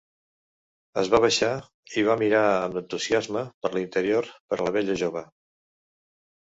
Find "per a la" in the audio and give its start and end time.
4.49-4.77